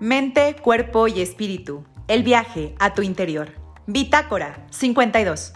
[0.00, 1.84] Mente, cuerpo y espíritu.
[2.06, 3.48] El viaje a tu interior.
[3.88, 5.54] Bitácora 52.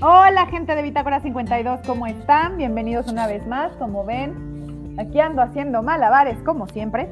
[0.00, 2.56] Hola gente de Bitácora 52, ¿cómo están?
[2.56, 7.10] Bienvenidos una vez más, como ven, aquí ando haciendo malabares como siempre.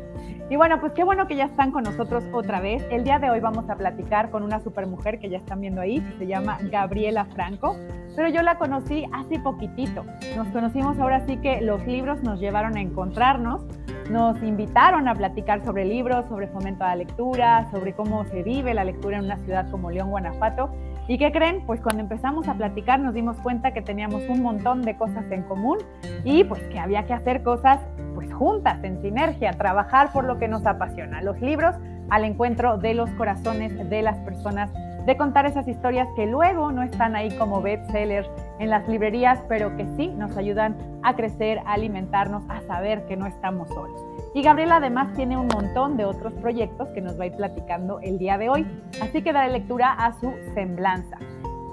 [0.51, 2.85] Y bueno, pues qué bueno que ya están con nosotros otra vez.
[2.91, 6.01] El día de hoy vamos a platicar con una supermujer que ya están viendo ahí,
[6.01, 7.77] que se llama Gabriela Franco,
[8.15, 10.05] pero yo la conocí hace poquitito.
[10.37, 13.65] Nos conocimos ahora sí que los libros nos llevaron a encontrarnos,
[14.11, 18.75] nos invitaron a platicar sobre libros, sobre fomento a la lectura, sobre cómo se vive
[18.75, 20.71] la lectura en una ciudad como León, Guanajuato.
[21.07, 21.67] ¿Y qué creen?
[21.67, 25.43] Pues cuando empezamos a platicar nos dimos cuenta que teníamos un montón de cosas en
[25.43, 25.79] común
[26.25, 27.81] y pues que había que hacer cosas
[28.15, 31.75] pues juntas, en sinergia, trabajar por lo que nos apasiona, los libros
[32.09, 34.71] al encuentro de los corazones de las personas,
[35.05, 39.77] de contar esas historias que luego no están ahí como bestsellers en las librerías, pero
[39.77, 44.14] que sí nos ayudan a crecer, a alimentarnos, a saber que no estamos solos.
[44.35, 48.01] Y Gabriela además tiene un montón de otros proyectos que nos va a ir platicando
[48.01, 48.67] el día de hoy,
[49.01, 51.19] así que daré lectura a su semblanza.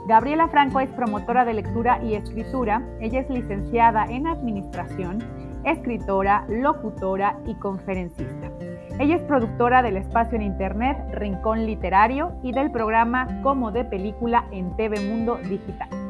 [0.07, 5.23] Gabriela Franco es promotora de lectura y escritura, ella es licenciada en administración,
[5.63, 8.51] escritora, locutora y conferencista.
[8.99, 14.45] Ella es productora del espacio en Internet Rincón Literario y del programa Como de Película
[14.51, 16.00] en TV Mundo Digital.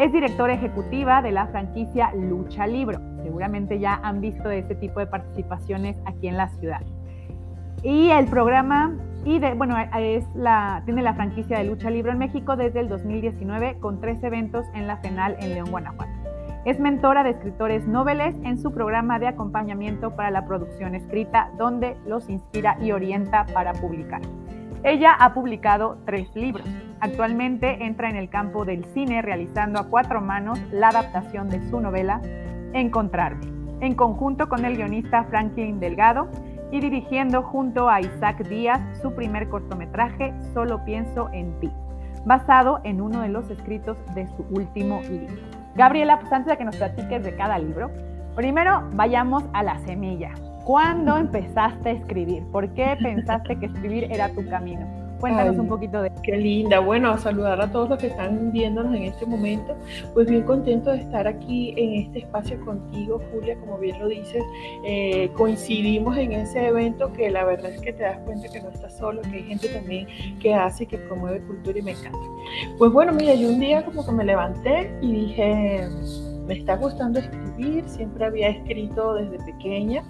[0.00, 2.98] Es directora ejecutiva de la franquicia Lucha Libro.
[3.22, 6.80] Seguramente ya han visto este tipo de participaciones aquí en la ciudad.
[7.82, 9.76] Y el programa, de, bueno,
[10.86, 14.86] tiene la franquicia de Lucha Libro en México desde el 2019 con tres eventos en
[14.86, 16.10] la FENAL en León, Guanajuato.
[16.64, 21.98] Es mentora de escritores noveles en su programa de acompañamiento para la producción escrita, donde
[22.06, 24.22] los inspira y orienta para publicar.
[24.82, 26.66] Ella ha publicado tres libros.
[27.00, 31.80] Actualmente entra en el campo del cine realizando a cuatro manos la adaptación de su
[31.80, 32.20] novela
[32.72, 33.46] Encontrarme,
[33.80, 36.28] en conjunto con el guionista Franklin Delgado
[36.70, 41.70] y dirigiendo junto a Isaac Díaz su primer cortometraje Solo pienso en ti,
[42.24, 45.34] basado en uno de los escritos de su último libro.
[45.74, 47.90] Gabriela, pues antes de que nos platiques de cada libro,
[48.34, 50.32] primero vayamos a la semilla.
[50.64, 52.44] ¿Cuándo empezaste a escribir?
[52.52, 54.86] ¿Por qué pensaste que escribir era tu camino?
[55.20, 56.80] Cuéntanos un poquito de Qué linda.
[56.80, 59.76] Bueno, saludar a todos los que están viéndonos en este momento.
[60.14, 64.42] Pues bien contento de estar aquí en este espacio contigo, Julia, como bien lo dices.
[64.84, 68.70] Eh, coincidimos en ese evento que la verdad es que te das cuenta que no
[68.70, 70.06] estás solo, que hay gente también
[70.40, 72.18] que hace que promueve cultura y me encanta.
[72.78, 75.86] Pues bueno, mira, yo un día como que me levanté y dije
[76.50, 80.02] me está gustando escribir, siempre había escrito desde pequeña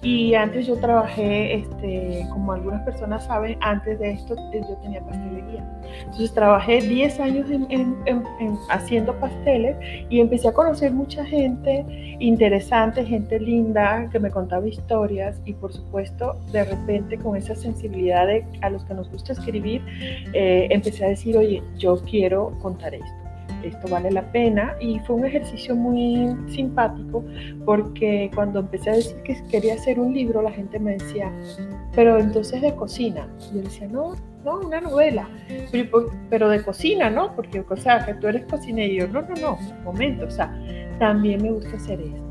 [0.00, 5.02] y antes yo trabajé, este, como algunas personas saben, antes de esto eh, yo tenía
[5.04, 5.62] pastelería.
[5.98, 7.94] Entonces trabajé 10 años en,
[8.70, 9.76] haciendo pasteles
[10.08, 11.84] y empecé a conocer mucha gente
[12.20, 18.26] interesante, gente linda que me contaba historias y por supuesto de repente con esa sensibilidad
[18.26, 19.82] de, a los que nos gusta escribir,
[20.32, 23.21] eh, empecé a decir, oye, yo quiero contar esto
[23.62, 27.24] esto vale la pena y fue un ejercicio muy simpático
[27.64, 31.32] porque cuando empecé a decir que quería hacer un libro la gente me decía,
[31.94, 33.28] pero entonces de cocina.
[33.50, 34.14] Y yo decía, no,
[34.44, 35.28] no, una novela,
[36.30, 37.34] pero, de cocina, ¿no?
[37.36, 38.92] Porque, o sea, que tú eres cocinero.
[38.92, 40.52] Y yo, no, no, no, momento, o sea,
[40.98, 42.22] también me gusta hacer esto.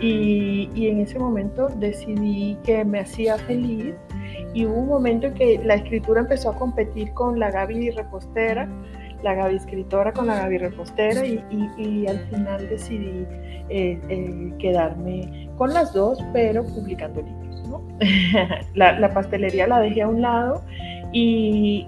[0.00, 3.94] Y, y en ese momento decidí que me hacía feliz
[4.54, 8.68] y hubo un momento en que la escritura empezó a competir con la Gaby repostera
[9.22, 11.42] la Gaby escritora con la Gaby repostera y,
[11.76, 13.26] y, al final decidí
[13.68, 17.62] eh, eh, quedarme con las dos, pero publicando libros.
[18.74, 20.62] la, la, pastelería la dejé a un lado
[21.12, 21.86] y,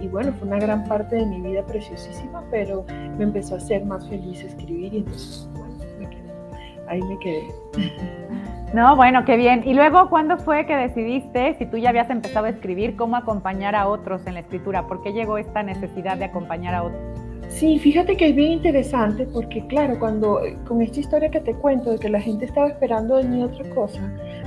[0.00, 2.84] y, bueno, fue una gran parte de mi vida preciosísima, pero
[3.18, 5.48] me empezó a hacer más feliz escribir y entonces,
[6.88, 7.48] ahí me quedé.
[8.74, 9.62] No, bueno, qué bien.
[9.64, 13.74] Y luego, ¿cuándo fue que decidiste, si tú ya habías empezado a escribir, cómo acompañar
[13.74, 14.86] a otros en la escritura?
[14.86, 17.00] ¿Por qué llegó esta necesidad de acompañar a otros?
[17.48, 21.92] Sí, fíjate que es bien interesante porque, claro, cuando con esta historia que te cuento
[21.92, 24.00] de que la gente estaba esperando de mí otra cosa,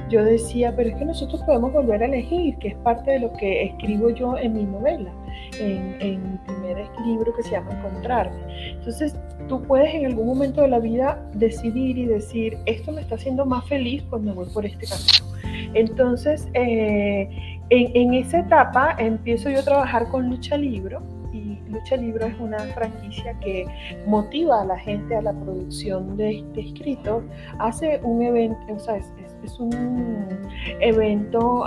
[0.07, 3.33] yo decía, pero es que nosotros podemos volver a elegir, que es parte de lo
[3.33, 5.11] que escribo yo en mi novela,
[5.59, 8.37] en, en mi primer libro que se llama Encontrarme.
[8.73, 9.17] Entonces,
[9.51, 13.45] tú puedes en algún momento de la vida decidir y decir, esto me está haciendo
[13.45, 15.73] más feliz cuando voy por este camino.
[15.73, 17.27] Entonces, eh,
[17.69, 21.01] en, en esa etapa empiezo yo a trabajar con Lucha Libro
[21.71, 23.65] Lucha Libro es una franquicia que
[24.05, 27.23] motiva a la gente a la producción de, escritos,
[27.59, 28.97] hace un evento, o sea,
[29.43, 30.27] es un
[30.79, 31.63] evento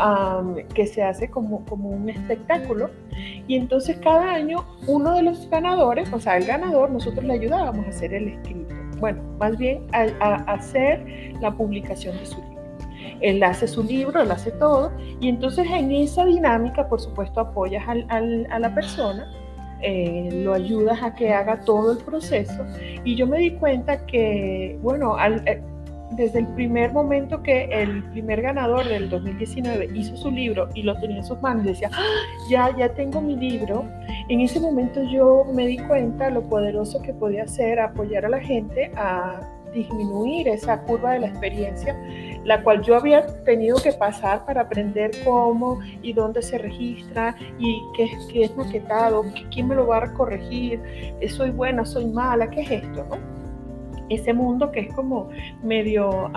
[0.74, 2.90] que se hace como, como un espectáculo.
[3.46, 7.86] Y entonces cada año uno de los ganadores, o sea, el ganador, nosotros le ayudábamos
[7.86, 8.74] a hacer el escrito.
[8.98, 12.54] Bueno, más bien a, hacer la publicación de su libro.
[13.20, 17.84] Él hace su libro, él hace todo, y entonces en esa dinámica, por supuesto, apoyas
[17.88, 19.26] a la persona
[19.86, 22.64] eh, lo ayudas a que haga todo el proceso.
[23.04, 25.62] Y yo me di cuenta que, bueno, eh,
[26.16, 30.98] desde el primer momento que el primer ganador del 2019 hizo su libro y lo
[30.98, 32.02] tenía en sus manos, decía, ¡Ah!
[32.48, 33.84] ya, ya tengo mi libro.
[34.28, 38.40] En ese momento yo me di cuenta lo poderoso que podía ser apoyar a la
[38.40, 39.40] gente a
[39.74, 41.96] disminuir esa curva de la experiencia,
[42.44, 47.82] la cual yo había tenido que pasar para aprender cómo y dónde se registra y
[47.96, 50.80] qué, qué es maquetado, quién me lo va a corregir,
[51.20, 53.33] eh, soy buena, soy mala, qué es esto, ¿no?
[54.08, 55.28] Ese mundo que es como
[55.62, 56.30] medio...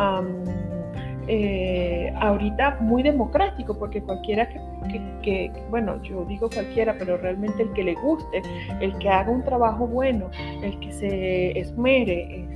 [1.29, 7.83] Eh, ahorita muy democrático, porque cualquiera que, bueno, yo digo cualquiera, pero realmente el que
[7.83, 8.41] le guste,
[8.79, 10.29] el que haga un trabajo bueno,
[10.63, 12.47] el que se esmere,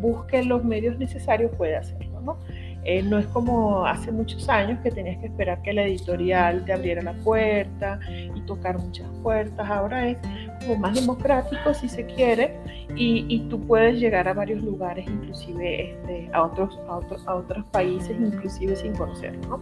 [0.00, 2.38] busque los medios necesarios puede hacerlo, ¿no?
[2.84, 6.72] Eh, no es como hace muchos años que tenías que esperar que la editorial te
[6.72, 9.68] abriera la puerta y tocar muchas puertas.
[9.68, 10.16] Ahora es
[10.60, 12.58] como más democrático si se quiere
[12.96, 18.76] y, tú puedes llegar a varios lugares, inclusive este, a, otros, a, otros países, inclusive
[18.76, 19.40] sin conocerlo.
[19.48, 19.60] ¿no?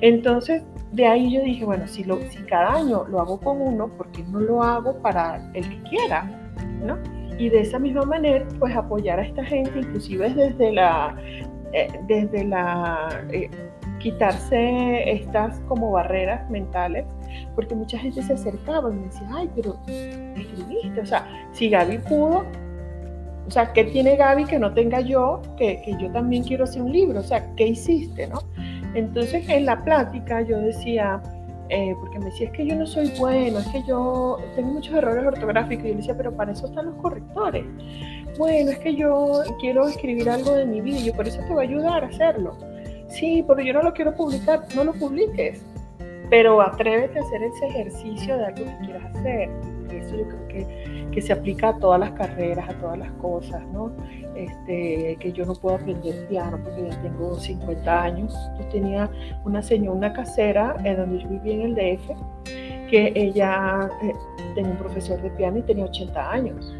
[0.00, 0.62] Entonces,
[0.92, 4.10] de ahí yo dije, bueno, si, lo, si cada año lo hago con uno, ¿por
[4.12, 6.24] qué no lo hago para el que quiera?
[6.84, 6.96] ¿no?
[7.38, 11.16] y de esa misma manera pues apoyar a esta gente inclusive desde la
[11.72, 13.48] eh, desde la eh,
[14.00, 17.06] quitarse estas como barreras mentales
[17.54, 21.98] porque mucha gente se acercaba y me decía ay pero escribiste o sea si Gaby
[21.98, 22.44] pudo
[23.48, 25.40] o sea, ¿qué tiene Gaby que no tenga yo?
[25.56, 27.20] Que, que yo también quiero hacer un libro.
[27.20, 28.26] O sea, ¿qué hiciste?
[28.26, 28.40] ¿no?
[28.94, 31.22] Entonces, en la plática yo decía,
[31.70, 34.94] eh, porque me decía, es que yo no soy bueno, es que yo tengo muchos
[34.94, 35.84] errores ortográficos.
[35.86, 37.64] Y yo le decía, pero para eso están los correctores.
[38.38, 41.52] Bueno, es que yo quiero escribir algo de mi vida y yo por eso te
[41.54, 42.54] voy a ayudar a hacerlo.
[43.08, 45.64] Sí, pero yo no lo quiero publicar, no lo publiques.
[46.30, 49.50] Pero atrévete a hacer ese ejercicio de algo que quieras hacer.
[49.90, 53.62] Eso yo creo que, que se aplica a todas las carreras, a todas las cosas,
[53.68, 53.90] ¿no?
[54.34, 58.34] Este, que yo no puedo aprender piano porque ya tengo 50 años.
[58.58, 59.10] Yo tenía
[59.44, 62.10] una señora, una casera en donde yo vivía en el DF,
[62.90, 64.12] que ella eh,
[64.54, 66.76] tenía un profesor de piano y tenía 80 años.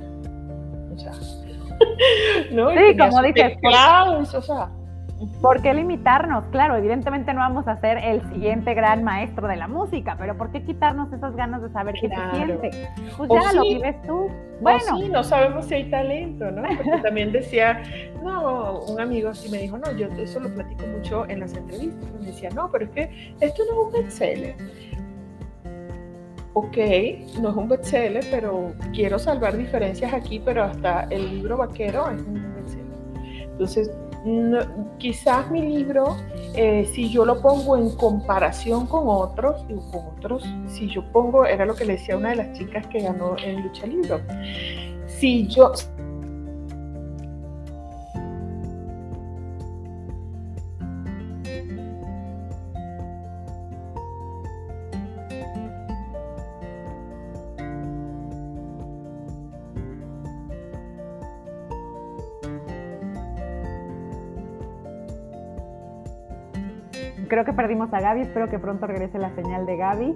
[0.95, 1.13] O sea,
[2.53, 2.71] ¿no?
[2.71, 3.57] Sí, como dices,
[4.35, 4.71] o sea,
[5.41, 6.45] ¿Por qué limitarnos?
[6.47, 10.51] Claro, evidentemente no vamos a ser el siguiente gran maestro de la música, pero ¿por
[10.53, 12.89] qué quitarnos esas ganas de saber qué se siente?
[13.17, 14.29] Pues ya lo vives tú.
[14.61, 14.99] Bueno.
[14.99, 16.63] sí, no sabemos si hay talento, ¿no?
[16.63, 17.83] Porque también decía,
[18.23, 22.11] no, un amigo así me dijo, no, yo eso lo platico mucho en las entrevistas.
[22.21, 24.55] Me decía, no, pero es que esto no es un bestseller.
[26.55, 26.77] Ok,
[27.41, 32.21] no es un bestseller, pero quiero salvar diferencias aquí, pero hasta el libro vaquero es
[32.23, 33.49] un bestseller.
[33.51, 33.91] Entonces,
[34.99, 36.17] quizás mi libro,
[36.55, 41.65] eh, si yo lo pongo en comparación con otros, con otros, si yo pongo, era
[41.65, 44.21] lo que le decía una de las chicas que ganó en Lucha Libro,
[45.07, 45.73] si yo,
[67.29, 70.15] creo que perdimos a Gaby, espero que pronto regrese la señal de Gaby.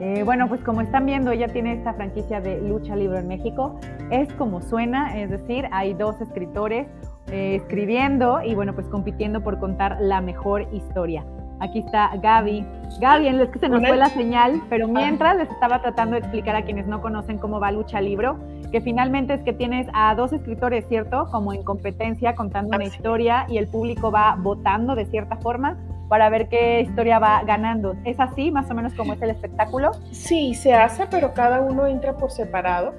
[0.00, 3.78] Eh, bueno, pues como están viendo, ella tiene esta franquicia de lucha libre en México.
[4.10, 6.88] Es como suena, es decir, hay dos escritores
[7.30, 11.24] eh, escribiendo y bueno, pues compitiendo por contar la mejor historia.
[11.60, 12.66] Aquí está Gaby.
[13.00, 16.56] Gaby, es que se nos fue la señal, pero mientras les estaba tratando de explicar
[16.56, 18.38] a quienes no conocen cómo va Lucha Libro,
[18.72, 21.28] que finalmente es que tienes a dos escritores, ¿cierto?
[21.30, 25.78] Como en competencia, contando una historia y el público va votando de cierta forma
[26.08, 27.96] para ver qué historia va ganando.
[28.04, 29.92] ¿Es así más o menos como es el espectáculo?
[30.10, 32.94] Sí, se hace, pero cada uno entra por separado.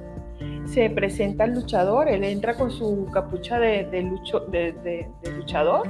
[0.65, 3.87] Se presenta el luchador, él entra con su capucha de,
[5.23, 5.87] luchador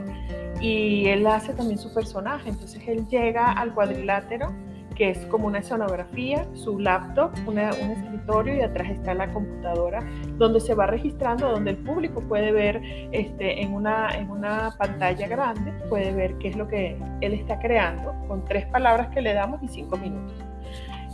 [0.60, 2.50] y él hace también su personaje.
[2.50, 4.54] Entonces él llega al cuadrilátero
[4.96, 10.00] que es como una escenografía, su laptop, un escritorio y atrás está la computadora
[10.38, 15.28] donde se va registrando, donde el público puede ver este, en, una, en una pantalla
[15.28, 19.34] grande, puede ver qué es lo que él está creando con tres palabras que le
[19.34, 20.36] damos y cinco minutos.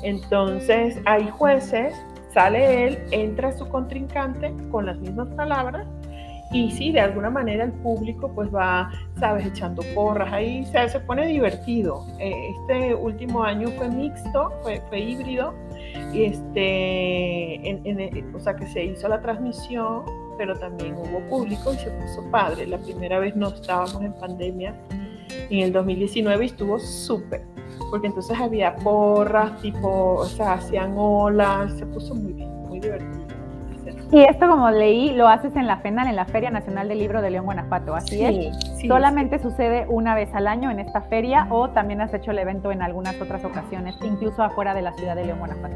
[0.03, 1.93] Entonces hay jueces,
[2.33, 5.88] sale él, entra su contrincante con las mismas palabras
[6.51, 11.00] y sí, de alguna manera el público pues va, sabes, echando porras, ahí se, se
[11.00, 12.05] pone divertido.
[12.20, 15.53] Eh, este último año fue mixto, fue, fue híbrido,
[16.13, 20.03] y este, en, o sea que se hizo la transmisión,
[20.38, 22.67] pero también hubo público y se puso padre.
[22.67, 24.75] La primera vez no estábamos en pandemia,
[25.50, 27.46] en el 2019 estuvo súper,
[27.89, 33.20] porque entonces había porras, tipo, o sea, hacían olas, se puso muy bien, muy divertido.
[34.11, 37.21] Y esto, como leí, lo haces en la FENAL, en la Feria Nacional del Libro
[37.21, 38.57] de León, Guanajuato, ¿así es?
[38.85, 42.73] ¿Solamente sucede una vez al año en esta feria o también has hecho el evento
[42.73, 45.75] en algunas otras ocasiones, incluso afuera de la ciudad de León, Guanajuato?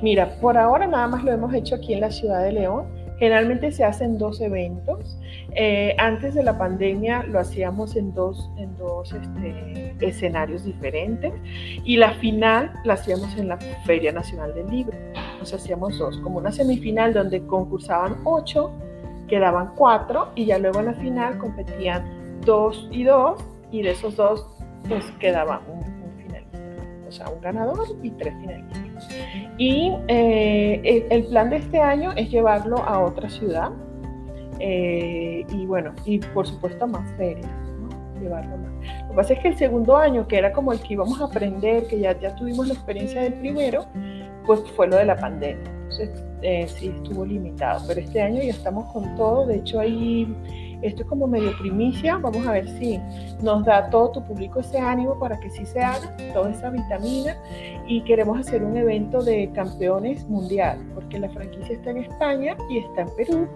[0.00, 2.86] Mira, por ahora nada más lo hemos hecho aquí en la ciudad de León.
[3.18, 5.18] Generalmente se hacen dos eventos.
[5.54, 11.34] Eh, antes de la pandemia lo hacíamos en dos, en dos este, escenarios diferentes
[11.84, 14.96] y la final la hacíamos en la Feria Nacional del Libro.
[15.40, 18.70] Nos hacíamos dos, como una semifinal donde concursaban ocho,
[19.26, 22.04] quedaban cuatro y ya luego en la final competían
[22.44, 24.46] dos y dos y de esos dos
[24.88, 25.82] pues quedaba un,
[26.16, 26.58] finalista,
[27.08, 29.08] o sea, un ganador y tres finalistas.
[29.56, 33.70] Y eh, el plan de este año es llevarlo a otra ciudad
[34.58, 37.48] eh, y bueno, y por supuesto más ferias,
[38.20, 38.70] llevarlo más.
[39.02, 41.24] Lo que pasa es que el segundo año, que era como el que íbamos a
[41.24, 43.86] aprender, que ya, ya tuvimos la experiencia del primero,
[44.56, 45.62] pues fue lo de la pandemia.
[45.82, 46.10] Entonces
[46.42, 49.46] eh, sí estuvo limitado, pero este año ya estamos con todo.
[49.46, 50.26] De hecho, ahí
[50.82, 52.16] esto es como medio primicia.
[52.16, 52.98] Vamos a ver si
[53.44, 57.36] nos da todo tu público ese ánimo para que sí se haga, toda esa vitamina.
[57.86, 62.78] Y queremos hacer un evento de campeones mundial, porque la franquicia está en España y
[62.78, 63.48] está en Perú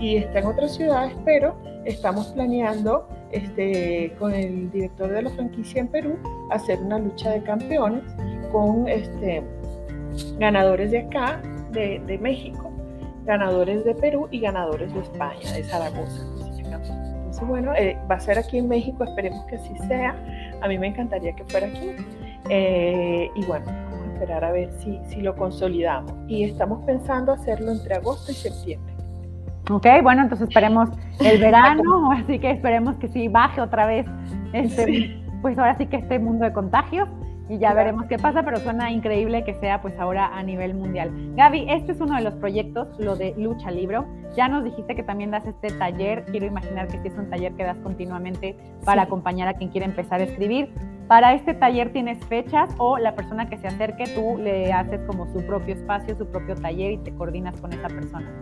[0.00, 5.82] y está en otras ciudades, pero estamos planeando este, con el director de la franquicia
[5.82, 6.18] en Perú
[6.50, 8.02] hacer una lucha de campeones
[8.50, 9.42] con este,
[10.38, 11.40] ganadores de acá,
[11.72, 12.70] de, de México,
[13.24, 16.22] ganadores de Perú y ganadores de España, de Zaragoza.
[17.32, 20.14] Entonces, bueno, eh, va a ser aquí en México, esperemos que así sea.
[20.60, 21.92] A mí me encantaría que fuera aquí.
[22.48, 26.12] Eh, y bueno, vamos a esperar a ver si, si lo consolidamos.
[26.28, 28.92] Y estamos pensando hacerlo entre agosto y septiembre.
[29.70, 30.90] Ok, bueno, entonces esperemos
[31.20, 34.06] el verano, así que esperemos que sí baje otra vez,
[34.52, 37.08] este, pues ahora sí que este mundo de contagios
[37.48, 41.10] y ya veremos qué pasa, pero suena increíble que sea pues ahora a nivel mundial.
[41.36, 44.06] Gaby, este es uno de los proyectos, lo de Lucha Libro.
[44.36, 47.52] Ya nos dijiste que también das este taller, quiero imaginar que sí es un taller
[47.54, 50.72] que das continuamente para acompañar a quien quiere empezar a escribir.
[51.08, 55.26] Para este taller tienes fechas o la persona que se acerque, tú le haces como
[55.26, 58.32] su propio espacio, su propio taller y te coordinas con esa persona.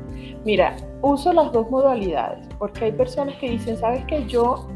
[0.44, 4.68] Mira, uso las dos modalidades porque hay personas que dicen, sabes que yo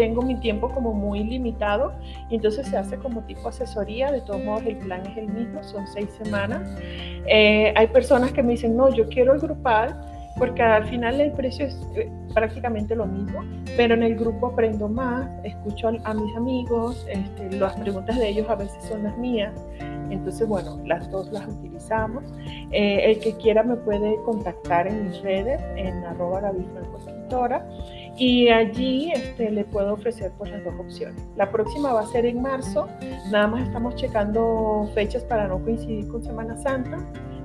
[0.00, 1.92] tengo mi tiempo como muy limitado
[2.30, 5.86] entonces se hace como tipo asesoría, de todos modos el plan es el mismo, son
[5.86, 6.62] seis semanas.
[7.26, 9.94] Eh, hay personas que me dicen, no, yo quiero el grupal
[10.38, 13.44] porque al final el precio es eh, prácticamente lo mismo,
[13.76, 18.48] pero en el grupo aprendo más, escucho a, mis amigos, este, las preguntas de ellos
[18.48, 19.52] a veces son las mías,
[20.08, 22.24] entonces bueno, las dos las utilizamos.
[22.72, 26.40] Eh, el que quiera me puede contactar en mis redes, en arroba
[26.98, 27.66] Escritora,
[28.20, 31.26] y allí este, le puedo ofrecer pues, las dos opciones.
[31.36, 32.86] La próxima va a ser en marzo,
[33.30, 36.98] nada más estamos checando fechas para no coincidir con Semana Santa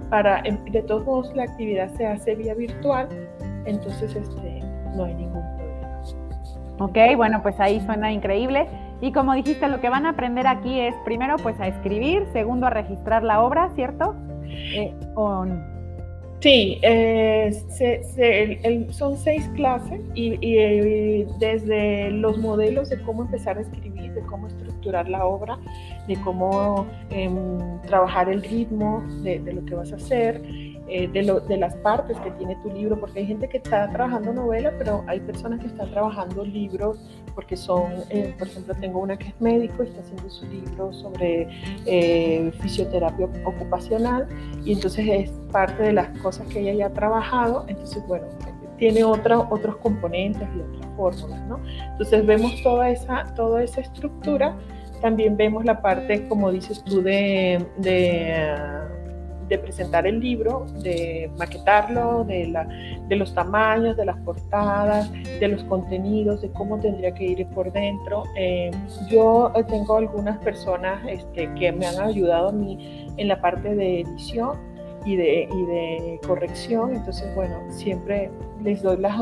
[0.10, 3.08] para, de todos modos la actividad se hace vía virtual,
[3.65, 4.60] entonces este,
[4.96, 6.01] no hay ningún problema.
[6.79, 8.67] Ok, bueno, pues ahí suena increíble.
[9.00, 12.67] Y como dijiste, lo que van a aprender aquí es primero pues a escribir, segundo
[12.67, 14.13] a registrar la obra, ¿cierto?
[14.46, 14.94] Eh,
[16.42, 17.51] Sí, eh,
[18.92, 24.48] son seis clases y, y, desde los modelos de cómo empezar a escribir, de cómo
[24.48, 25.58] estructurar la obra,
[26.08, 30.42] de cómo em, trabajar el ritmo de, lo que vas a hacer,
[30.88, 33.89] eh, de, lo, de, las partes que tiene tu libro, porque hay gente que está
[33.89, 37.00] trabajando novela, pero hay personas que están trabajando libros
[37.34, 40.94] porque son, eh, por ejemplo, tengo una que es médico y está haciendo su libro
[40.94, 41.48] sobre
[41.86, 44.27] eh, fisioterapia ocupacional
[44.63, 48.27] y entonces es parte de las cosas que ella ya ha trabajado, entonces, bueno,
[48.77, 51.60] tiene otra, otros componentes y otras fórmulas, ¿no?
[51.92, 54.56] Entonces vemos toda esa, toda esa estructura
[55.01, 58.56] también vemos la parte, como dices tú, de, de,
[59.47, 62.67] presentar el libro, de maquetarlo, de, la,
[63.07, 67.71] de los tamaños, de las portadas, de los contenidos, de cómo tendría que ir por
[67.71, 68.23] dentro.
[68.37, 68.71] Eh,
[69.09, 74.01] yo tengo algunas personas este, que me han ayudado a mí en la parte de
[74.01, 74.57] edición
[75.05, 78.31] y de, y de corrección, entonces bueno, siempre
[78.63, 79.15] les doy las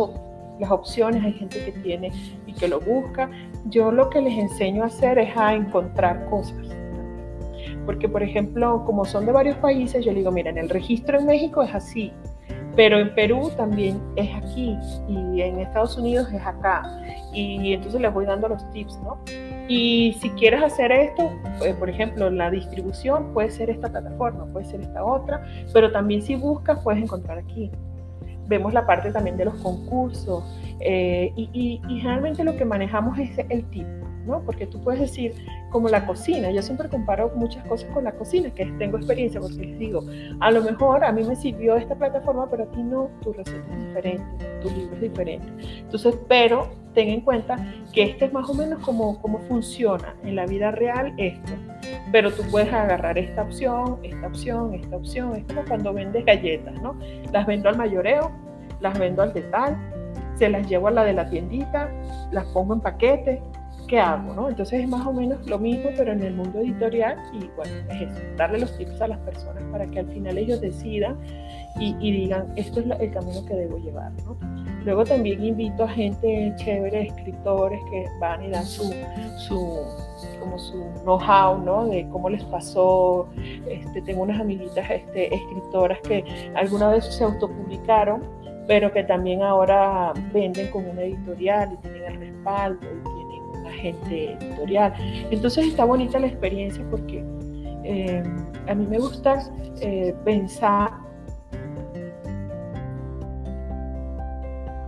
[0.59, 2.11] las opciones, hay gente que tiene
[2.45, 3.29] y que lo busca.
[3.65, 6.82] Yo lo que les enseño a hacer es a encontrar cosas.
[7.85, 11.25] Porque, por ejemplo, como son de varios países, yo digo, mira, en el registro en
[11.25, 12.11] México es así,
[12.75, 14.75] pero en Perú también es aquí
[15.07, 16.83] y en Estados Unidos es acá.
[17.33, 19.17] Y entonces les voy dando los tips, ¿no?
[19.67, 21.31] Y si quieres hacer esto,
[21.63, 26.21] eh, por ejemplo, la distribución puede ser esta plataforma, puede ser esta otra, pero también
[26.21, 27.71] si buscas puedes encontrar aquí.
[28.47, 30.43] Vemos la parte también de los concursos
[30.81, 33.87] eh, y, y, y generalmente lo que manejamos es el tip.
[34.25, 34.41] ¿No?
[34.41, 35.33] Porque tú puedes decir,
[35.69, 39.57] como la cocina, yo siempre comparo muchas cosas con la cocina, que tengo experiencia, porque
[39.57, 40.03] les digo,
[40.39, 43.65] a lo mejor a mí me sirvió esta plataforma, pero a ti no, tu receta
[43.71, 45.47] es diferente, tu libro es diferente.
[45.79, 47.57] Entonces, pero ten en cuenta
[47.91, 51.53] que este es más o menos como, como funciona en la vida real esto.
[52.11, 55.35] Pero tú puedes agarrar esta opción, esta opción, esta opción.
[55.35, 56.95] Es como cuando vendes galletas, ¿no?
[57.31, 58.31] Las vendo al mayoreo,
[58.79, 59.77] las vendo al detal,
[60.35, 61.89] se las llevo a la de la tiendita,
[62.31, 63.41] las pongo en paquete,
[63.87, 64.33] ¿qué hago?
[64.33, 64.49] ¿no?
[64.49, 68.01] Entonces es más o menos lo mismo, pero en el mundo editorial y bueno, es
[68.01, 71.17] eso, darle los tips a las personas para que al final ellos decidan
[71.79, 74.11] y, y digan, esto es el camino que debo llevar.
[74.25, 74.37] ¿no?
[74.85, 78.93] Luego también invito a gente chévere, escritores que van y dan su,
[79.37, 79.79] su
[80.39, 81.87] como su know-how, ¿no?
[81.87, 83.27] De cómo les pasó.
[83.65, 88.23] Este, tengo unas amiguitas este, escritoras que alguna vez se autopublicaron,
[88.67, 93.12] pero que también ahora venden con una editorial y tienen el respaldo y
[93.73, 94.93] gente editorial.
[95.31, 97.23] Entonces está bonita la experiencia porque
[97.83, 98.23] eh,
[98.67, 99.43] a mí me gusta
[99.81, 100.91] eh, pensar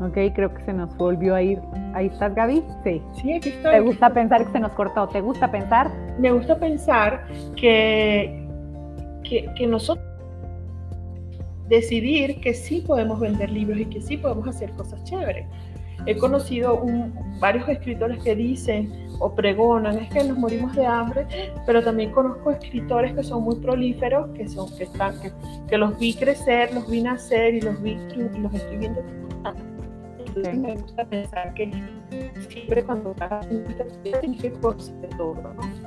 [0.02, 1.60] Ok, creo que se nos volvió a ir.
[1.94, 2.62] ¿Ahí estás, Gaby?
[2.84, 3.02] Sí.
[3.14, 3.72] Sí, aquí estoy.
[3.72, 5.08] ¿Te gusta pensar que se nos cortó?
[5.08, 5.90] ¿Te gusta pensar?
[6.20, 7.26] Me gusta pensar
[7.56, 8.46] que,
[9.24, 10.06] que, que nosotros
[11.70, 15.48] decidir que sí podemos vender libros y que sí podemos hacer cosas chéveres.
[16.06, 21.26] He conocido un, varios escritores que dicen o pregonan es que nos morimos de hambre,
[21.66, 25.32] pero también conozco escritores que son muy prolíferos, que son que están que,
[25.68, 29.02] que los vi crecer, los vi nacer y los vi y los estoy viendo
[30.36, 30.60] entonces sí.
[30.60, 31.72] me gusta pensar que
[32.50, 33.48] siempre cuando estás
[34.04, 35.85] tienes que conocer todo, ¿no?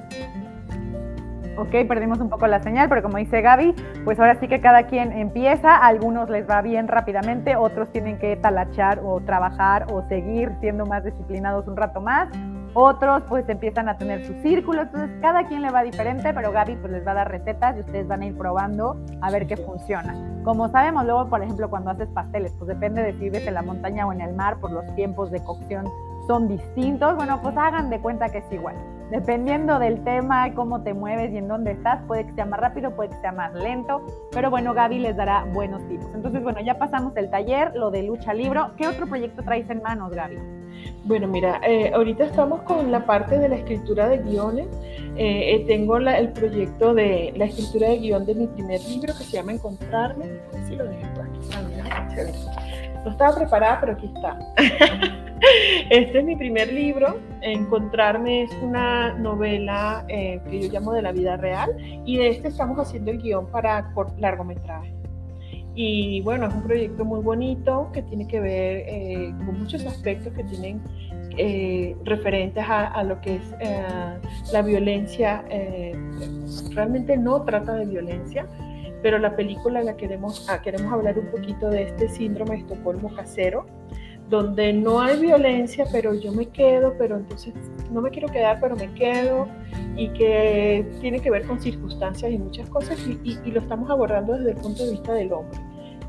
[1.58, 3.74] Ok, perdimos un poco la señal, pero como dice Gaby,
[4.04, 8.16] pues ahora sí que cada quien empieza, a algunos les va bien rápidamente, otros tienen
[8.20, 12.28] que talachar o trabajar o seguir siendo más disciplinados un rato más,
[12.74, 16.76] otros pues empiezan a tener su círculo, entonces cada quien le va diferente, pero Gaby
[16.76, 19.56] pues les va a dar recetas y ustedes van a ir probando a ver qué
[19.56, 20.14] funciona.
[20.44, 23.62] Como sabemos luego, por ejemplo, cuando haces pasteles, pues depende de si vives en la
[23.62, 25.86] montaña o en el mar, por los tiempos de cocción
[26.28, 28.76] son distintos, bueno, pues hagan de cuenta que es igual.
[29.10, 32.90] Dependiendo del tema, cómo te mueves y en dónde estás, puede que sea más rápido,
[32.94, 36.06] puede que sea más lento, pero bueno, Gaby les dará buenos tips.
[36.14, 38.72] Entonces, bueno, ya pasamos el taller, lo de lucha libro.
[38.76, 40.36] ¿Qué otro proyecto traes en manos, Gaby?
[41.04, 44.68] Bueno, mira, eh, ahorita estamos con la parte de la escritura de guiones.
[45.16, 49.14] Eh, eh, tengo la, el proyecto de la escritura de guion de mi primer libro
[49.16, 50.26] que se llama Encontrarme.
[50.66, 52.38] Si lo dejé por aquí, mira, chévere.
[53.04, 54.38] No estaba preparada, pero aquí está.
[55.90, 57.18] Este es mi primer libro.
[57.42, 61.70] Encontrarme es una novela eh, que yo llamo de la vida real
[62.04, 64.92] y de este estamos haciendo el guion para largometraje.
[65.74, 70.32] Y bueno, es un proyecto muy bonito que tiene que ver eh, con muchos aspectos
[70.32, 70.82] que tienen
[71.36, 73.86] eh, referentes a, a, lo que es eh,
[74.52, 75.44] la violencia.
[76.74, 78.46] realmente no trata de violencia,
[79.02, 83.14] pero la película la queremos, ah, queremos hablar un poquito de este síndrome de Estocolmo
[83.14, 83.66] casero
[84.28, 87.54] donde no hay violencia, pero yo me quedo, pero entonces
[87.90, 89.48] no me quiero quedar, pero me quedo,
[89.96, 94.50] y que tiene que ver con circunstancias y muchas cosas, y, lo estamos abordando desde
[94.50, 95.58] el punto de vista del hombre.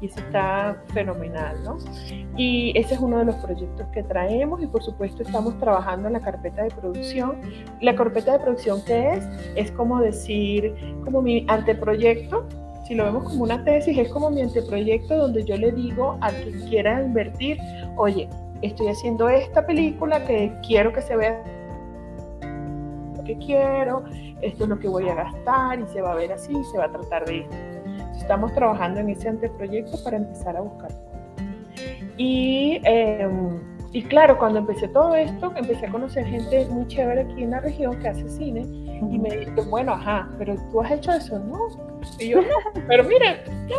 [0.02, 1.78] Y eso está fenomenal, ¿no?
[2.38, 6.14] Y ese es uno de los proyectos que traemos y por supuesto estamos trabajando en
[6.14, 7.42] la carpeta de producción.
[7.82, 9.28] La carpeta de producción, ¿qué es?
[9.56, 12.48] Es como decir, como mi anteproyecto,
[12.90, 16.34] si lo vemos como una tesis, es como mi anteproyecto donde yo le digo al
[16.44, 17.60] que quiera invertir,
[17.98, 18.28] oye,
[18.64, 21.40] estoy haciendo esta película que quiero que se vea
[23.16, 24.06] lo que quiero,
[24.42, 26.86] esto es lo que voy a gastar y se va a ver así, se va
[26.86, 27.56] a tratar de esto.
[28.18, 30.90] Estamos trabajando en ese anteproyecto para empezar a buscar.
[32.18, 33.30] Y, eh,
[33.92, 37.60] y claro, cuando empecé todo esto, empecé a conocer gente muy chévere aquí en la
[37.60, 41.68] región que hace cine y me dijo, bueno, ajá, pero tú has hecho eso, ¿no?
[42.20, 42.48] Y yo, no,
[42.88, 43.78] pero mira, ya.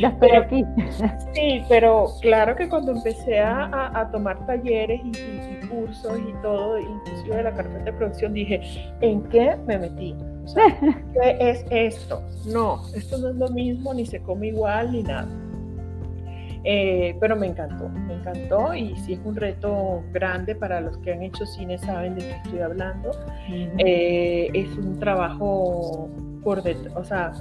[0.00, 0.64] Ya estoy aquí.
[1.34, 6.18] Sí, pero claro que cuando empecé a, a, a tomar talleres y, y, y, cursos
[6.18, 8.60] y todo, inclusive de la carpeta de producción, dije,
[9.00, 10.14] ¿en qué me metí?
[10.44, 10.64] O sea,
[11.12, 12.22] ¿qué es esto?
[12.46, 15.28] No, esto no es lo mismo, ni se come igual, ni nada.
[16.64, 21.12] Eh, pero me encantó, me encantó y sí es un reto grande para los que
[21.12, 23.10] han hecho cine, saben de qué estoy hablando.
[23.10, 23.74] Uh -huh.
[23.78, 26.10] eh, es un trabajo
[26.42, 27.32] por detrás, o sea,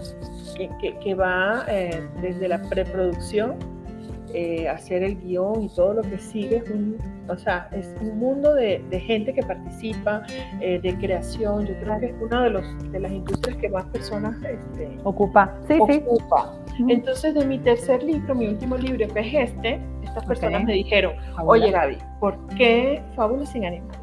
[0.58, 3.56] que, que, que va eh, desde la preproducción
[4.34, 8.20] eh, hacer el guion y todo lo que sigue es un, o sea, es un
[8.20, 10.24] mundo de, gente que participa,
[10.62, 11.65] eh, de creación.
[11.65, 15.56] Yo creo que es una de, los, de las industrias que más personas este, ocupa.
[15.68, 16.54] Sí, ocupa.
[16.88, 21.13] Entonces, de mi tercer libro, mi último libro, que es este, estas personas me dijeron,
[21.46, 24.00] oye Gaby, ¿por qué Fábulas sin animales?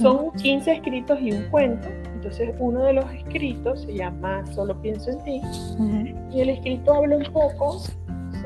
[0.00, 1.88] Son 15 escritos y un cuento.
[2.14, 5.40] Entonces, uno de los escritos se llama Solo pienso en ti.
[6.32, 7.80] Y el escrito habla un poco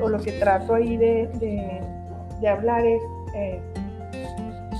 [0.01, 1.81] o lo que trato ahí de,
[2.47, 3.01] hablar es
[3.35, 3.59] eh,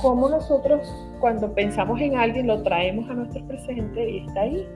[0.01, 4.67] cómo nosotros cuando pensamos en alguien lo traemos a nuestro presente y está ahí.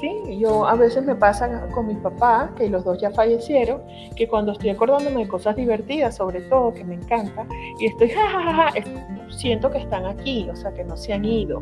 [0.00, 3.82] Sí, yo a veces me pasa con mi papá, que los dos ya fallecieron,
[4.14, 7.44] que cuando estoy acordándome de cosas divertidas, sobre todo, que me encanta,
[7.80, 8.74] y estoy jajaja,
[9.28, 11.60] siento que están aquí, o sea, que no se han ido.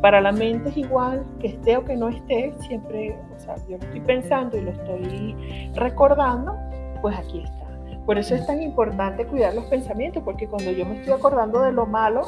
[0.00, 3.78] Para la mente es igual, que esté o que no esté, siempre, o sea, yo
[3.78, 6.56] lo estoy pensando y lo estoy recordando,
[7.02, 7.62] pues aquí está.
[8.06, 11.72] Por eso es tan importante cuidar los pensamientos, porque cuando yo me estoy acordando de
[11.72, 12.22] lo malo,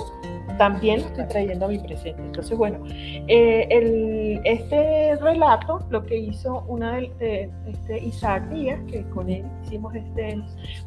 [0.56, 2.22] también lo estoy trayendo a mi presente.
[2.22, 2.78] Entonces, bueno,
[3.26, 9.44] eh, el, este relato, lo que hizo una de, este Isaac Díaz, que con él
[9.64, 10.40] hicimos este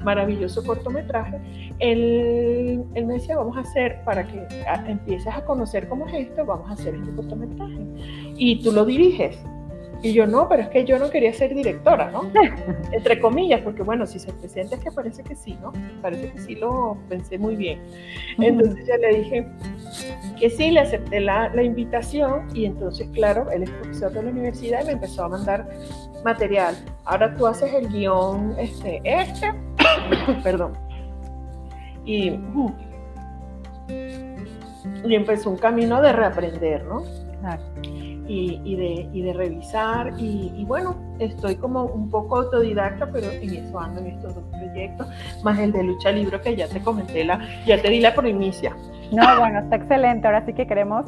[0.03, 1.37] maravilloso cortometraje,
[1.79, 4.47] él, él me decía, vamos a hacer, para que
[4.87, 7.77] empieces a conocer cómo es esto, vamos a hacer este cortometraje.
[8.37, 9.37] Y tú lo diriges.
[10.01, 12.29] Y yo no, pero es que yo no quería ser directora, ¿no?
[12.91, 15.73] Entre comillas, porque bueno, si se presenta es que parece que sí, ¿no?
[16.01, 17.81] Parece que sí lo pensé muy bien.
[18.37, 19.47] Entonces ya le dije
[20.39, 24.29] que sí, le acepté la, la invitación y entonces, claro, él es profesor de la
[24.29, 25.67] universidad y me empezó a mandar
[26.23, 26.75] material.
[27.05, 29.51] Ahora tú haces el guion, este, este,
[30.43, 30.73] perdón.
[32.05, 32.39] Y,
[35.03, 37.03] y empezó un camino de reaprender, ¿no?
[37.41, 37.63] Claro
[38.27, 40.13] y, de, y de, revisar.
[40.17, 45.07] Y, bueno, estoy como un poco autodidacta, pero en eso ando en estos dos proyectos,
[45.43, 48.75] más el de lucha libro que ya te comenté, la, ya te di la primicia.
[49.11, 50.27] No, bueno, está excelente.
[50.27, 51.05] Ahora sí que queremos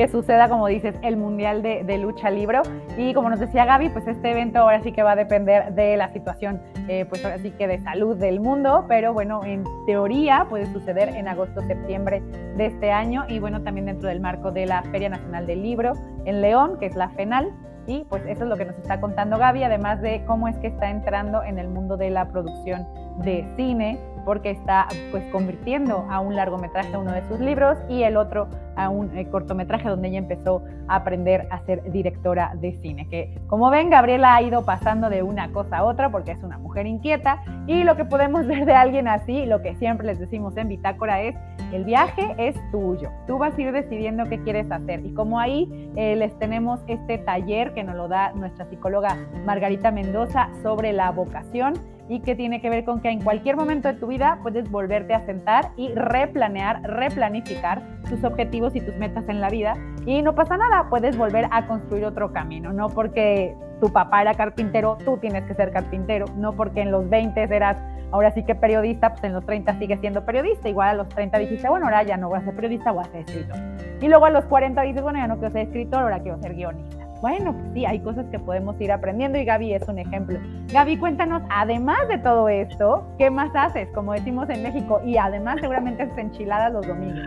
[0.00, 2.62] que suceda, como dices, el Mundial de, Lucha Libro.
[2.96, 5.98] Y como nos decía Gaby, pues este evento ahora sí que va a depender de
[5.98, 10.46] la situación, eh, pues ahora sí que de salud del mundo, pero bueno, en teoría
[10.48, 12.22] puede suceder en agosto, septiembre
[12.56, 15.92] de este año y bueno, también dentro del marco de la Feria Nacional del Libro
[16.24, 17.52] en León, que es la FENAL.
[17.86, 20.68] Y pues eso es lo que nos está contando Gaby, además de cómo es que
[20.68, 22.86] está entrando en el mundo de la producción
[23.22, 28.16] de cine, porque está pues convirtiendo a un largometraje uno de sus libros y el
[28.16, 33.08] otro a un eh, cortometraje donde ella empezó a aprender a ser directora de cine.
[33.08, 36.58] Que como ven, Gabriela ha ido pasando de una cosa a otra porque es una
[36.58, 40.56] mujer inquieta y lo que podemos ver de alguien así, lo que siempre les decimos
[40.56, 41.36] en Bitácora es,
[41.72, 45.90] el viaje es tuyo, tú vas a ir decidiendo qué quieres hacer y como ahí
[45.94, 51.10] eh, les tenemos este taller que nos lo da nuestra psicóloga Margarita Mendoza sobre la
[51.12, 51.74] vocación
[52.10, 55.14] y que tiene que ver con que en cualquier momento de tu vida puedes volverte
[55.14, 60.34] a sentar y replanear, replanificar tus objetivos y tus metas en la vida y no
[60.34, 65.18] pasa nada, puedes volver a construir otro camino, no porque tu papá era carpintero, tú
[65.18, 67.76] tienes que ser carpintero, no porque en los 20 eras
[68.10, 71.38] ahora sí que periodista, pues en los 30 sigues siendo periodista, igual a los 30
[71.38, 73.56] dijiste, bueno, ahora ya no voy a ser periodista, voy a ser escritor.
[74.00, 76.54] Y luego a los 40 dices, bueno, ya no quiero ser escritor, ahora quiero ser
[76.54, 76.99] guionista.
[77.20, 80.38] Bueno, pues sí, hay cosas que podemos ir aprendiendo y Gaby es un ejemplo.
[80.72, 83.88] Gaby, cuéntanos, además de todo esto, ¿qué más haces?
[83.94, 87.20] Como decimos en México, y además seguramente es enchiladas los domingos.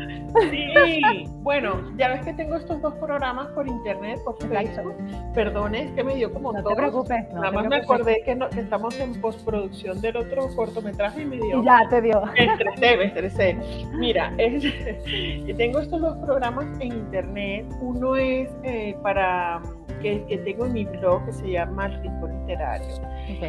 [0.49, 4.95] Sí, bueno, ya ves que tengo estos dos programas por internet, por Facebook.
[5.35, 8.99] Perdone, es que me dio como no Te preocupes, Nada más me acordé que, estamos
[8.99, 11.61] en postproducción del otro cortometraje y me dio.
[11.61, 12.23] Y ya te dio.
[12.33, 13.57] Me estresé, me estresé.
[13.93, 14.33] Mira,
[15.57, 17.65] tengo estos dos programas en internet.
[17.79, 19.61] Uno es eh, para
[20.03, 22.87] que, tengo en mi blog que se llama El Rincón Literario.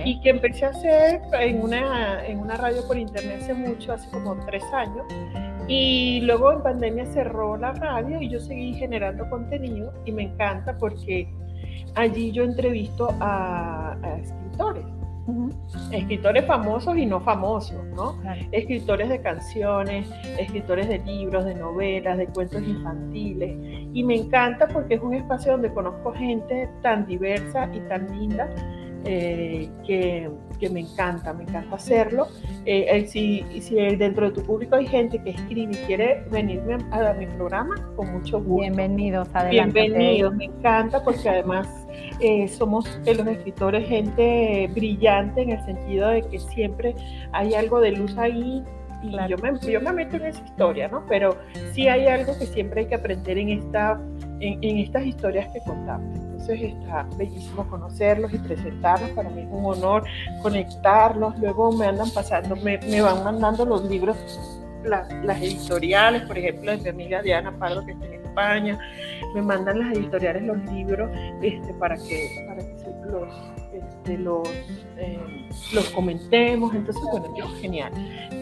[0.05, 4.09] Y que empecé a hacer en una, en una radio por internet hace mucho, hace
[4.11, 5.05] como tres años.
[5.69, 10.77] Y luego en pandemia cerró la radio y yo seguí generando contenido y me encanta
[10.79, 11.29] porque
[11.95, 14.93] allí yo entrevisto a escritores
[15.90, 18.20] Escritores famosos y no famosos, ¿no?
[18.52, 20.06] Escritores de canciones,
[20.38, 23.56] escritores de libros, de novelas, de cuentos infantiles.
[23.92, 28.48] Y me encanta porque es un espacio donde conozco gente tan diversa y tan linda
[29.05, 30.31] eh, que,
[30.71, 32.29] me encanta, me encanta hacerlo.
[32.64, 37.12] Eh, si, si, dentro de tu público hay gente que escribe y quiere venirme a,
[37.12, 38.62] mi programa, con mucho gusto.
[38.62, 39.83] Bienvenidos, adelante.
[39.83, 41.69] Bienvenidos, me encanta porque además
[42.21, 46.95] eh, somos los escritores gente brillante en el sentido de que siempre
[47.33, 48.62] hay algo de luz ahí
[49.03, 51.05] y yo, me, yo me meto en esa historia, ¿no?
[51.07, 51.37] Pero
[51.75, 54.01] sí hay algo que siempre hay que aprender en, esta,
[54.40, 59.11] en, en estas historias que contamos entonces está bellísimo conocerlos y presentarlos.
[59.11, 60.04] Para mí es un honor
[60.42, 61.38] conectarlos.
[61.38, 64.16] Luego me andan pasando, me, me van mandando los libros,
[64.85, 68.78] las, las, editoriales, por ejemplo, de mi amiga Diana Pardo, que está en España.
[69.35, 71.11] Me mandan las editoriales los libros
[71.42, 72.74] este, para que, para que
[73.11, 74.48] los este, los,
[74.98, 75.18] eh,
[75.72, 76.74] los comentemos.
[76.74, 77.92] Entonces, bueno, yo genial,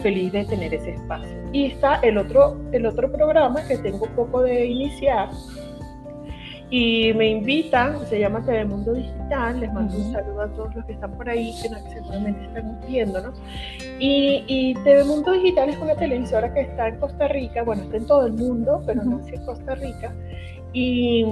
[0.01, 1.29] feliz de tener ese espacio.
[1.51, 5.29] Y está el otro, el otro programa que tengo poco de iniciar.
[6.75, 10.93] Y me invitan, se llama Mundo Digital, les mando un saludo a todos los que
[10.93, 13.39] están por ahí, que seguramente están viéndonos.
[13.99, 18.07] Y, y Mundo Digital es una televisora que está en Costa Rica, bueno, está en
[18.07, 20.15] todo el mundo, pero no en Costa Rica
[20.73, 21.23] y,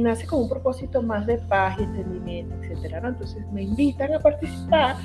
[0.00, 3.06] nace con un propósito más de paz y entendimiento, etcétera.
[3.06, 4.96] Entonces me invitan a participar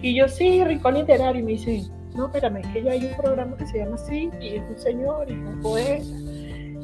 [0.00, 3.14] y yo sí, Rincón Literario, y me dicen, no, espérame, es que ya hay un
[3.18, 6.04] programa que se llama así y es un señor y es un poeta.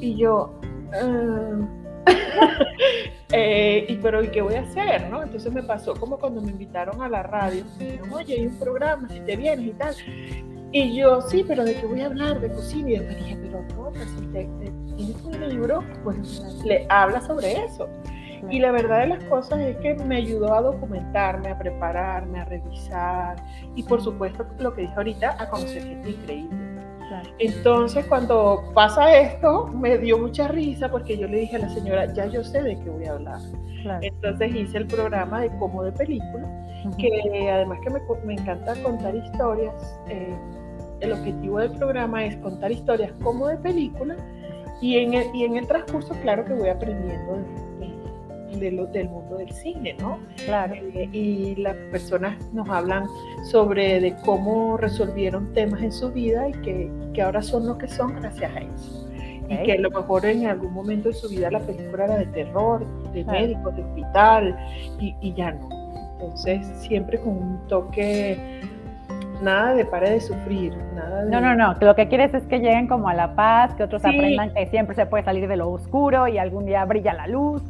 [0.01, 0.61] Y yo,
[0.93, 1.81] ah".
[3.33, 5.09] eh, y pero ¿y qué voy a hacer?
[5.09, 5.23] ¿no?
[5.23, 8.59] Entonces me pasó como cuando me invitaron a la radio, me dijeron, oye, hay un
[8.59, 9.95] programa, si te vienes y tal.
[10.73, 12.41] Y yo, sí, pero ¿de qué voy a hablar?
[12.41, 12.91] De cocina.
[12.91, 14.49] Y yo dije, pero no, pues, si te,
[14.97, 17.89] tienes un libro, pues le habla sobre eso.
[18.51, 22.45] Y la verdad de las cosas es que me ayudó a documentarme, a prepararme, a
[22.45, 23.37] revisar
[23.75, 26.64] y por supuesto lo que dije ahorita, a conocer gente increíble.
[27.39, 32.13] Entonces cuando pasa esto, me dio mucha risa porque yo le dije a la señora,
[32.13, 33.41] ya yo sé de qué voy a hablar.
[34.01, 36.49] Entonces hice el programa de como de película,
[36.99, 39.99] que además que me, me encanta contar historias.
[40.09, 40.35] Eh,
[41.01, 44.17] el objetivo del programa es contar historias como de película
[44.81, 47.35] y en el, y en el transcurso, claro que voy aprendiendo
[47.79, 47.94] de,
[48.71, 50.19] lo, del mundo del cine, ¿no?
[50.45, 50.75] Claro.
[50.75, 53.07] Eh, y las personas nos hablan
[53.51, 57.89] sobre de cómo resolvieron temas en su vida y que, que ahora son lo que
[57.89, 59.09] son gracias a eso.
[59.49, 62.27] Y que a lo mejor en algún momento de su vida la película era de
[62.27, 64.57] terror, de médico, de hospital,
[64.99, 65.69] y, y ya no.
[66.15, 68.63] Entonces, siempre con un toque
[69.43, 71.31] nada de pare de sufrir, nada de...
[71.31, 74.05] No, no, no, lo que quieres es que lleguen como a la paz, que otros
[74.05, 77.63] aprendan que siempre se puede salir de lo oscuro y algún día brilla la luz.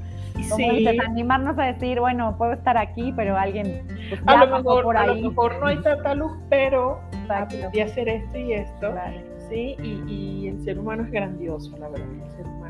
[0.51, 4.85] Como dices, animarnos a decir, bueno, puedo estar aquí, pero alguien pues, a, lo mejor,
[4.85, 5.11] por ahí.
[5.11, 8.95] a lo mejor no hay tanta luz, pero aprendí a hacer esto y esto.
[9.49, 12.09] Sí, y, y, el ser humano es grandioso, la verdad.
[12.25, 12.65] El ser humano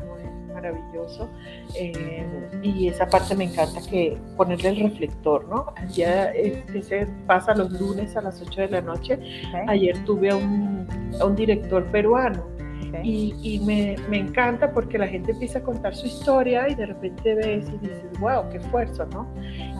[0.55, 1.29] maravilloso.
[1.75, 2.25] Eh,
[2.63, 5.73] y esa parte me encanta que ponerle el reflector, ¿no?
[5.89, 9.19] Ya ese pasa los lunes a las 8 de la noche.
[9.67, 10.87] Ayer tuve a un,
[11.19, 12.54] a un director peruano.
[13.03, 16.85] Y, y me, me, encanta porque la gente empieza a contar su historia y de
[16.87, 19.27] repente ves y dices, wow, qué esfuerzo, ¿no?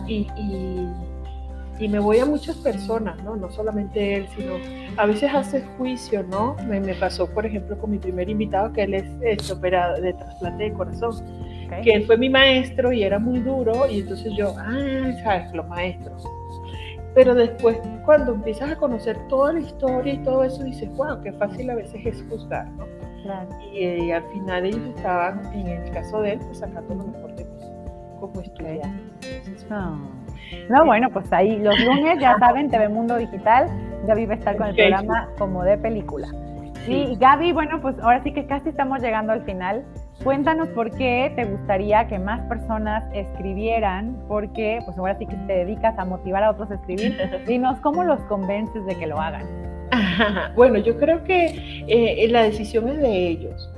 [0.08, 0.88] Y, y
[1.80, 3.36] y me voy a muchas personas, ¿no?
[3.36, 4.54] No solamente él, sino
[4.98, 6.56] a veces hace juicio, ¿no?
[6.68, 10.14] Me, me pasó, por ejemplo, con mi primer invitado, que él es, es operado de
[10.14, 11.16] trasplante de corazón,
[11.84, 15.68] que él fue mi maestro y era muy duro, y entonces yo, ah, sabes, los
[15.68, 16.26] maestros.
[17.14, 21.34] Pero después, cuando empiezas a conocer toda la historia y todo eso, dices, wow, qué
[21.34, 22.86] fácil a veces es juzgar, ¿no?
[23.26, 23.50] Claro.
[23.74, 27.36] Y, eh, al final ellos estaban, en el caso de él, pues, sacando lo mejor
[27.36, 27.50] de mí
[28.20, 28.88] como estudiante.
[29.72, 29.98] Ah.
[30.70, 33.68] No, bueno, pues ahí los lunes, ya saben, TV Mundo Digital,
[34.06, 36.28] Gaby va a estar con el programa como de película.
[36.88, 39.84] Y Gaby, bueno, pues ahora sí que casi estamos llegando al final.
[40.24, 45.54] Cuéntanos por qué te gustaría que más personas escribieran, porque pues ahora sí que te
[45.54, 47.18] dedicas a motivar a otros a escribir.
[47.48, 49.75] Dinos, ¿cómo los convences de que lo hagan?
[50.56, 53.70] Bueno, yo creo que eh, la decisión es de ellos.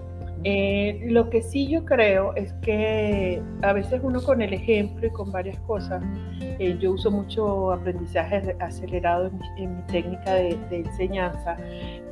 [0.43, 5.10] Eh, lo que sí yo creo es que a veces uno con el ejemplo y
[5.10, 6.04] con varias cosas,
[6.39, 11.58] eh, yo uso mucho aprendizaje acelerado en mi, técnica de, enseñanza,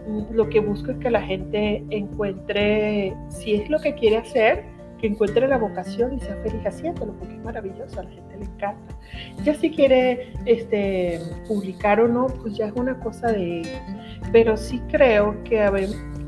[0.08, 4.65] mm, lo que busco es que la gente encuentre, si es lo que quiere hacer,
[4.99, 8.45] que encuentre la vocación y sea feliz haciéndolo, porque es maravilloso, a la gente le
[8.45, 8.95] encanta.
[9.43, 13.81] Ya si quiere este, publicar o no, pues ya es una cosa de ellos.
[14.31, 15.62] Pero sí creo que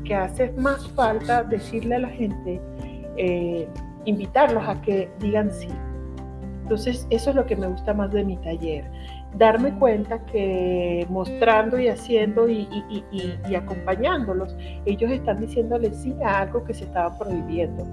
[0.04, 2.60] que hace más falta decirle a la gente,
[3.18, 3.68] eh,
[4.06, 5.68] invitarlos a que digan sí.
[6.62, 8.84] Entonces, eso es lo que me gusta más de mi taller.
[9.36, 12.66] Darme cuenta que mostrando y haciendo y,
[13.10, 17.86] y, acompañándolos, ellos están diciéndole sí a algo que se estaba prohibiendo,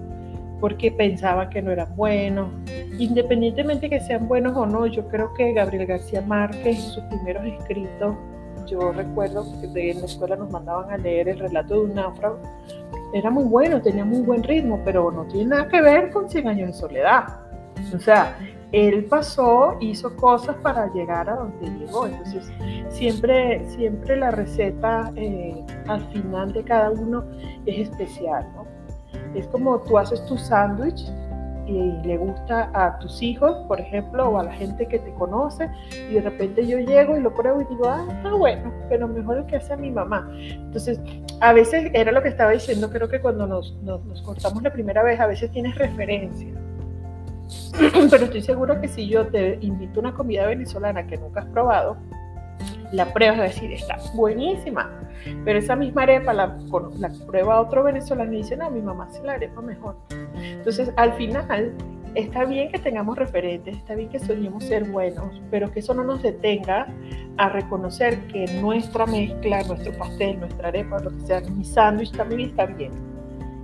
[0.60, 2.50] porque pensaban que no eran buenos.
[2.98, 7.46] Independientemente que sean buenos o no, yo creo que Gabriel García Márquez en sus primeros
[7.46, 8.16] escritos
[8.66, 12.40] yo recuerdo que en la escuela nos mandaban a leer el relato de un náufrago.
[13.14, 16.48] Era muy bueno, tenía muy buen ritmo, pero no tiene nada que ver con 100
[16.48, 17.26] años de soledad.
[17.94, 18.38] O sea,
[18.72, 22.08] él pasó, hizo cosas para llegar a donde llegó.
[22.08, 22.52] Entonces,
[22.90, 27.24] siempre, siempre la receta eh, al final de cada uno
[27.66, 28.75] es especial, ¿no?
[29.36, 31.12] Es como tú haces tu sándwich
[31.68, 35.70] y le gusta a tus hijos, por ejemplo, o a la gente que te conoce,
[36.10, 39.40] y de repente yo llego y lo pruebo y digo, ah, está bueno, pero mejor
[39.40, 40.30] el que hace mi mamá.
[40.32, 41.00] Entonces,
[41.42, 44.72] a veces era lo que estaba diciendo, creo que cuando nos, nos, nos cortamos la
[44.72, 46.54] primera vez, a veces tienes referencia.
[48.10, 51.48] Pero estoy seguro que si yo te invito a una comida venezolana que nunca has
[51.48, 51.98] probado,
[52.96, 54.90] la pruebas decir, está buenísima.
[55.44, 56.58] Pero esa misma arepa la,
[57.00, 59.96] la prueba otro venezolano y dice, no, mi mamá hace la arepa mejor.
[60.36, 61.74] Entonces, al final,
[62.16, 66.04] está bien que tengamos referentes, está bien que soñemos ser buenos, pero que eso no
[66.04, 66.88] nos detenga
[67.38, 72.42] a reconocer que nuestra mezcla, nuestro pastel, nuestra arepa, lo que sea, mi sándwich también
[72.42, 72.92] está bien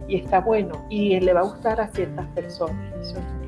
[0.07, 2.93] y está bueno y le va a gustar a ciertas personas.
[3.01, 3.40] Eso es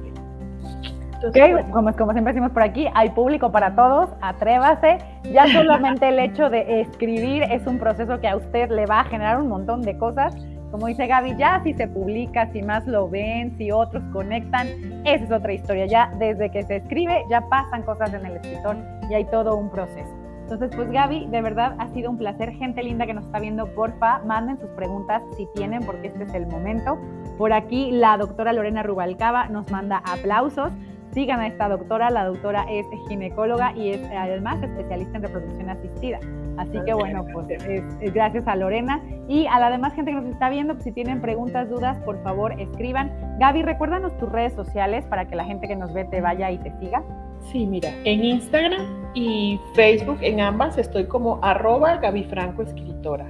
[1.29, 4.97] Okay, como, como siempre decimos por aquí, hay público para todos, atrévase.
[5.31, 9.03] Ya solamente el hecho de escribir es un proceso que a usted le va a
[9.05, 10.35] generar un montón de cosas.
[10.71, 14.67] Como dice Gaby, ya si se publica, si más lo ven, si otros conectan,
[15.05, 15.85] esa es otra historia.
[15.85, 18.75] Ya desde que se escribe, ya pasan cosas en el escritor
[19.09, 20.23] y hay todo un proceso.
[20.43, 22.51] Entonces, pues Gaby, de verdad ha sido un placer.
[22.53, 26.33] Gente linda que nos está viendo, porfa, manden sus preguntas si tienen, porque este es
[26.33, 26.97] el momento.
[27.37, 30.73] Por aquí la doctora Lorena Rubalcaba nos manda aplausos.
[31.13, 36.19] Sigan a esta doctora, la doctora es ginecóloga y es además especialista en reproducción asistida.
[36.57, 40.25] Así que bueno, pues es, gracias a Lorena y a la demás gente que nos
[40.25, 43.11] está viendo, pues, si tienen preguntas, dudas, por favor escriban.
[43.39, 46.57] Gaby, recuérdanos tus redes sociales para que la gente que nos ve te vaya y
[46.59, 47.03] te siga.
[47.51, 48.81] Sí, mira, en Instagram
[49.13, 53.25] y Facebook, en ambas estoy como arroba Gaby Franco Escritora.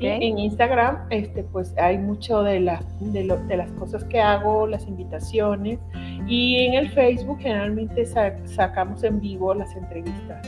[0.00, 4.86] En Instagram este, pues hay mucho de, la, de, de, las cosas que hago, las
[4.86, 5.78] invitaciones
[6.26, 10.46] y en el Facebook generalmente sacamos en vivo las entrevistas.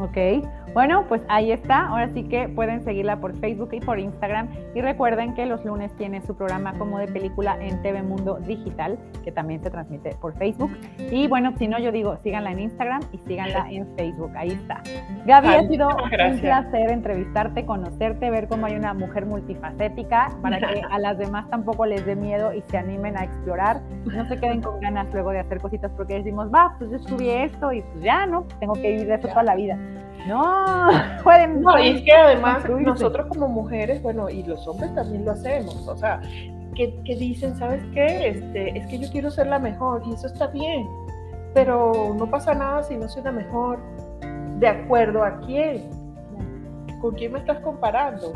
[0.00, 0.16] Ok,
[0.74, 1.86] bueno, pues ahí está.
[1.86, 4.48] Ahora sí que pueden seguirla por Facebook y por Instagram.
[4.74, 8.98] Y recuerden que los lunes tiene su programa como de película en TV Mundo Digital,
[9.24, 10.70] que también se transmite por Facebook.
[11.10, 14.32] Y bueno, si no, yo digo, síganla en Instagram y síganla en Facebook.
[14.36, 14.82] Ahí está.
[15.26, 20.82] Gaby, ha sido un placer entrevistarte, conocerte, ver cómo hay una mujer multifacética para que
[20.90, 23.80] a las demás tampoco les dé miedo y se animen a explorar.
[24.04, 27.28] No se queden con ganas luego de hacer cositas porque decimos, va, pues yo subí
[27.28, 28.46] esto y pues ya, ¿no?
[28.60, 29.78] Tengo que ir de eso toda la vida.
[30.26, 30.88] No,
[31.22, 31.62] pueden.
[31.62, 35.86] No, y es que además nosotros como mujeres, bueno, y los hombres también lo hacemos,
[35.88, 36.20] o sea,
[36.74, 38.28] que, dicen, ¿sabes qué?
[38.28, 40.86] Este, es que yo quiero ser la mejor y eso está bien,
[41.54, 43.78] pero no pasa nada si no soy la mejor.
[44.58, 45.88] ¿De acuerdo a quién?
[47.00, 48.32] ¿Con quién me estás comparando?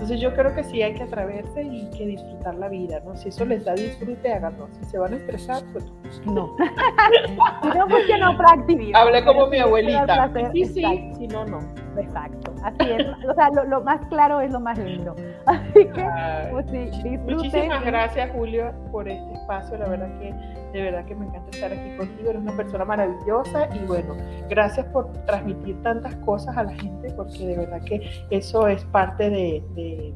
[0.00, 3.14] Entonces yo creo que sí hay que atreverse y que disfrutar la vida, ¿no?
[3.16, 4.66] Si eso les da disfrute, háganlo.
[4.72, 5.84] Si se van a estresar, pues
[6.24, 6.56] no.
[7.74, 9.02] no, pues que no practicar.
[9.02, 10.32] Hablé como mi abuelita.
[10.54, 11.58] Sí, sí, si no, no.
[11.96, 13.06] Exacto, así es.
[13.28, 15.14] O sea, lo, más claro es lo más lindo.
[15.46, 16.08] Así que,
[16.50, 17.36] pues sí, disfruten.
[17.36, 19.78] Muchísimas gracias, Julio, por este espacio.
[19.78, 20.32] La verdad que,
[20.72, 22.30] de verdad que me encanta estar aquí contigo.
[22.30, 24.14] Eres una persona maravillosa y bueno,
[24.48, 29.30] gracias por transmitir tantas cosas a la gente, porque de verdad que eso es parte
[29.30, 30.14] de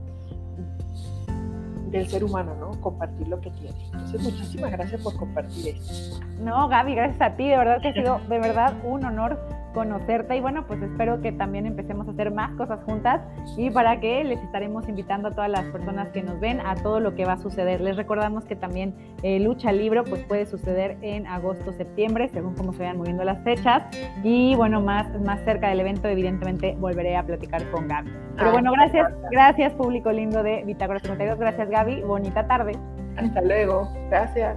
[1.94, 2.72] del ser humano, ¿no?
[2.80, 3.76] Compartir lo que tiene.
[3.84, 6.18] Entonces, muchísimas gracias por compartir esto.
[6.40, 9.38] No, Gaby, gracias a ti, de verdad que ha sido de verdad un honor
[9.74, 13.20] conocerte y bueno, pues espero que también empecemos a hacer más cosas juntas
[13.58, 17.00] y para que les estaremos invitando a todas las personas que nos ven a todo
[17.00, 17.80] lo que va a suceder.
[17.80, 22.72] Les recordamos que también eh, Lucha Libro pues puede suceder en agosto, septiembre, según cómo
[22.72, 23.82] se vayan moviendo las fechas
[24.22, 28.10] y bueno, más, más cerca del evento evidentemente volveré a platicar con Gaby.
[28.36, 32.72] Pero bueno, gracias, gracias público lindo de Bitácora 52, gracias Gaby, bonita tarde.
[33.16, 34.56] Hasta luego, gracias.